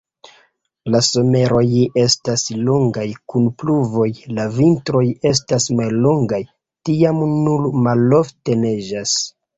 [0.93, 1.65] La someroj
[2.03, 4.07] estas longaj kun pluvoj,
[4.39, 6.41] la vintroj estas mallongaj,
[6.91, 9.19] tiam nur malofte neĝas.